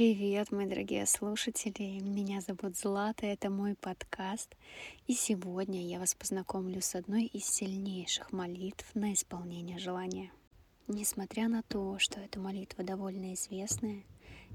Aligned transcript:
Привет, 0.00 0.50
мои 0.50 0.64
дорогие 0.64 1.04
слушатели! 1.04 2.00
Меня 2.00 2.40
зовут 2.40 2.74
Злата, 2.74 3.26
это 3.26 3.50
мой 3.50 3.74
подкаст. 3.74 4.56
И 5.06 5.12
сегодня 5.12 5.86
я 5.86 5.98
вас 5.98 6.14
познакомлю 6.14 6.80
с 6.80 6.94
одной 6.94 7.26
из 7.26 7.44
сильнейших 7.44 8.32
молитв 8.32 8.86
на 8.94 9.12
исполнение 9.12 9.78
желания. 9.78 10.32
Несмотря 10.88 11.48
на 11.48 11.62
то, 11.62 11.98
что 11.98 12.18
эта 12.18 12.40
молитва 12.40 12.82
довольно 12.82 13.34
известная, 13.34 14.02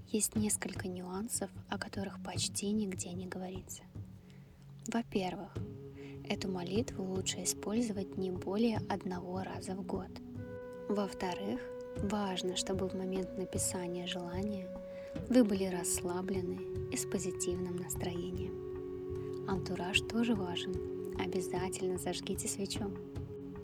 есть 0.08 0.36
несколько 0.36 0.88
нюансов, 0.88 1.52
о 1.70 1.78
которых 1.78 2.24
почти 2.24 2.72
нигде 2.72 3.12
не 3.12 3.28
говорится. 3.28 3.84
Во-первых, 4.88 5.56
эту 6.28 6.50
молитву 6.50 7.04
лучше 7.04 7.44
использовать 7.44 8.18
не 8.18 8.32
более 8.32 8.80
одного 8.90 9.44
раза 9.44 9.76
в 9.76 9.86
год. 9.86 10.10
Во-вторых, 10.90 11.62
важно, 11.98 12.56
чтобы 12.56 12.90
в 12.90 12.96
момент 12.96 13.38
написания 13.38 14.08
желания– 14.08 14.68
вы 15.30 15.44
были 15.44 15.66
расслаблены 15.66 16.60
и 16.92 16.98
с 16.98 17.06
позитивным 17.06 17.76
настроением. 17.78 19.48
Антураж 19.48 20.02
тоже 20.02 20.36
важен. 20.36 20.74
Обязательно 21.20 21.98
зажгите 21.98 22.48
свечу. 22.48 22.92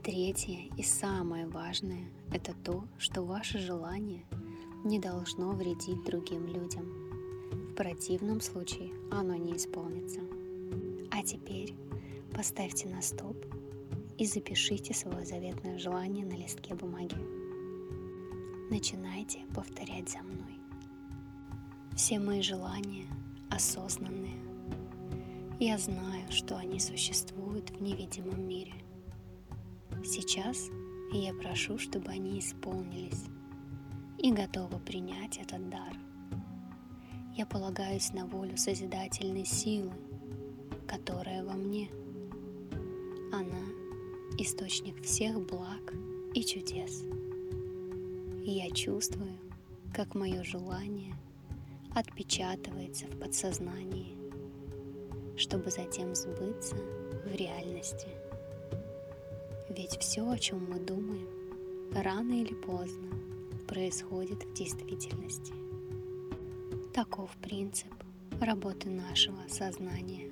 Третье 0.03 0.69
и 0.77 0.83
самое 0.83 1.47
важное– 1.47 2.09
это 2.33 2.53
то, 2.63 2.85
что 2.97 3.23
ваше 3.23 3.59
желание 3.59 4.25
не 4.83 4.99
должно 4.99 5.51
вредить 5.51 6.03
другим 6.03 6.47
людям. 6.47 6.85
В 7.71 7.75
противном 7.75 8.41
случае 8.41 8.91
оно 9.11 9.35
не 9.35 9.55
исполнится. 9.55 10.21
А 11.11 11.23
теперь 11.23 11.75
поставьте 12.33 12.87
на 12.87 13.01
стоп 13.01 13.37
и 14.17 14.25
запишите 14.25 14.93
свое 14.93 15.25
заветное 15.25 15.77
желание 15.77 16.25
на 16.25 16.33
листке 16.33 16.73
бумаги. 16.73 17.17
Начинайте 18.69 19.39
повторять 19.53 20.09
за 20.09 20.19
мной. 20.19 20.60
Все 21.95 22.19
мои 22.19 22.41
желания 22.41 23.05
осознанные. 23.49 24.39
Я 25.59 25.77
знаю, 25.77 26.31
что 26.31 26.57
они 26.57 26.79
существуют 26.79 27.69
в 27.69 27.81
невидимом 27.81 28.47
мире. 28.47 28.73
Сейчас 30.03 30.69
я 31.11 31.33
прошу, 31.33 31.77
чтобы 31.77 32.09
они 32.09 32.39
исполнились 32.39 33.25
и 34.17 34.31
готова 34.31 34.79
принять 34.79 35.37
этот 35.37 35.69
дар. 35.69 35.93
Я 37.35 37.45
полагаюсь 37.45 38.13
на 38.13 38.25
волю 38.25 38.57
созидательной 38.57 39.45
силы, 39.45 39.91
которая 40.87 41.43
во 41.43 41.53
мне. 41.53 41.89
Она– 43.33 43.67
источник 44.37 45.03
всех 45.03 45.39
благ 45.45 45.93
и 46.33 46.43
чудес. 46.43 47.03
Я 48.43 48.71
чувствую, 48.71 49.37
как 49.93 50.15
мое 50.15 50.41
желание– 50.43 51.13
отпечатывается 51.93 53.05
в 53.07 53.19
подсознании, 53.19 54.17
чтобы 55.37 55.69
затем 55.71 56.15
сбыться 56.15 56.75
в 57.25 57.35
реальности. 57.35 58.07
Ведь 59.69 59.97
все, 59.99 60.29
о 60.29 60.37
чем 60.37 60.69
мы 60.69 60.79
думаем, 60.79 61.27
рано 61.93 62.33
или 62.33 62.53
поздно 62.53 63.09
происходит 63.67 64.43
в 64.43 64.53
действительности. 64.53 65.53
Таков 66.93 67.31
принцип 67.41 67.91
работы 68.41 68.89
нашего 68.89 69.39
сознания. 69.47 70.31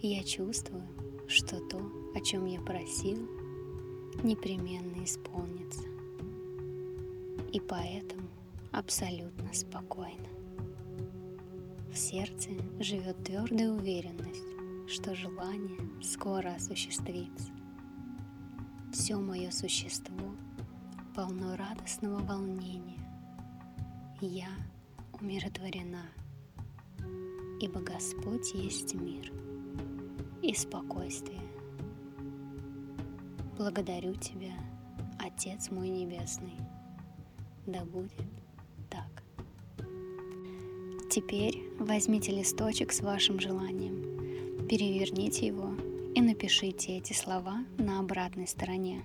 Я 0.00 0.22
чувствую, 0.22 0.86
что 1.26 1.58
то, 1.68 1.80
о 2.14 2.20
чем 2.20 2.46
я 2.46 2.60
просил, 2.60 3.18
непременно 4.22 5.04
исполнится. 5.04 5.82
И 7.52 7.60
поэтому 7.60 8.28
абсолютно 8.72 9.52
спокойно. 9.52 10.28
В 11.92 11.96
сердце 11.96 12.50
живет 12.80 13.24
твердая 13.24 13.70
уверенность, 13.70 14.92
что 14.92 15.14
желание 15.14 16.02
скоро 16.02 16.54
осуществится. 16.54 17.50
Все 18.92 19.16
мое 19.16 19.50
существо 19.50 20.34
полно 21.14 21.56
радостного 21.56 22.18
волнения. 22.18 23.04
Я 24.20 24.48
умиротворена, 25.20 26.04
ибо 27.60 27.80
Господь 27.80 28.54
есть 28.54 28.94
мир 28.94 29.32
и 30.42 30.54
спокойствие. 30.54 31.40
Благодарю 33.56 34.14
Тебя, 34.14 34.54
Отец 35.18 35.70
мой 35.70 35.88
Небесный, 35.88 36.56
да 37.66 37.84
будет 37.84 38.47
Теперь 41.18 41.64
возьмите 41.80 42.30
листочек 42.30 42.92
с 42.92 43.00
вашим 43.00 43.40
желанием, 43.40 44.68
переверните 44.68 45.48
его 45.48 45.74
и 46.14 46.20
напишите 46.20 46.96
эти 46.96 47.12
слова 47.12 47.64
на 47.76 47.98
обратной 47.98 48.46
стороне. 48.46 49.02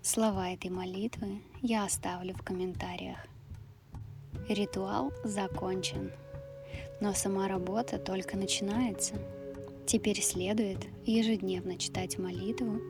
Слова 0.00 0.50
этой 0.50 0.70
молитвы 0.70 1.40
я 1.60 1.86
оставлю 1.86 2.34
в 2.34 2.42
комментариях. 2.44 3.18
Ритуал 4.48 5.12
закончен, 5.24 6.12
но 7.00 7.12
сама 7.14 7.48
работа 7.48 7.98
только 7.98 8.36
начинается. 8.36 9.14
Теперь 9.86 10.22
следует 10.22 10.86
ежедневно 11.04 11.78
читать 11.78 12.16
молитву 12.16 12.80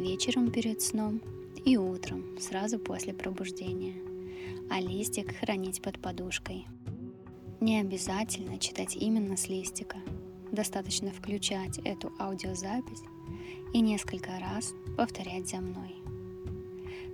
вечером 0.00 0.50
перед 0.50 0.82
сном 0.82 1.22
и 1.64 1.76
утром, 1.76 2.36
сразу 2.40 2.80
после 2.80 3.14
пробуждения, 3.14 3.94
а 4.72 4.80
листик 4.80 5.36
хранить 5.36 5.80
под 5.80 6.00
подушкой– 6.00 6.66
не 7.60 7.80
обязательно 7.80 8.58
читать 8.58 8.96
именно 8.96 9.36
с 9.36 9.48
листика. 9.48 9.98
Достаточно 10.52 11.10
включать 11.10 11.78
эту 11.78 12.12
аудиозапись 12.18 13.02
и 13.72 13.80
несколько 13.80 14.38
раз 14.38 14.74
повторять 14.96 15.48
за 15.48 15.58
мной. 15.58 15.96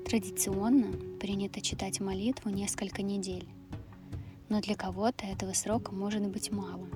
Традиционно 0.05 0.93
принято 1.19 1.61
читать 1.61 2.01
молитву 2.01 2.51
несколько 2.51 3.03
недель, 3.03 3.49
но 4.49 4.61
для 4.61 4.75
кого-то 4.75 5.27
этого 5.27 5.53
срока 5.53 5.95
может 5.95 6.27
быть 6.29 6.51
мало, 6.51 6.89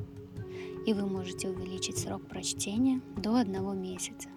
и 0.87 0.93
вы 0.93 1.07
можете 1.07 1.49
увеличить 1.49 1.99
срок 1.99 2.27
прочтения 2.27 3.01
до 3.17 3.37
одного 3.37 3.73
месяца. 3.73 4.29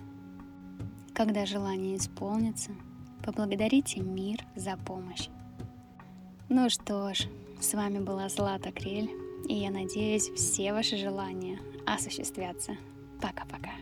Когда 1.13 1.45
желание 1.45 1.97
исполнится, 1.97 2.71
поблагодарите 3.25 3.99
мир 3.99 4.45
за 4.55 4.77
помощь. 4.77 5.27
Ну 6.51 6.67
что 6.67 7.13
ж, 7.13 7.27
с 7.61 7.75
вами 7.75 7.99
была 7.99 8.27
Злата 8.27 8.71
Крель, 8.71 9.11
и 9.47 9.53
я 9.53 9.69
надеюсь, 9.69 10.31
все 10.31 10.73
ваши 10.73 10.97
желания 10.97 11.59
осуществятся. 11.85 12.75
Пока-пока. 13.21 13.73